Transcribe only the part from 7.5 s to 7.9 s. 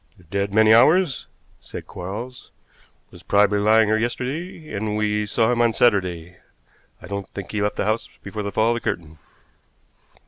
he left the